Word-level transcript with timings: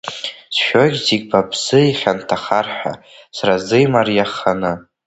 Сшәоит 0.55 0.95
зегь 1.05 1.25
ба 1.31 1.41
бзы 1.49 1.79
ихьанҭахар 1.91 2.67
ҳәа, 2.77 2.93
сара 3.37 3.55
сзы 3.61 3.77
имариаханы. 3.85 4.73